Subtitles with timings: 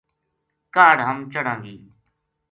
[0.75, 1.75] کاہڈ ہم چڑھاں گی‘‘